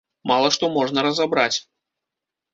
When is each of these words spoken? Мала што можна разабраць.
Мала 0.29 0.47
што 0.55 0.69
можна 0.77 1.03
разабраць. 1.09 1.57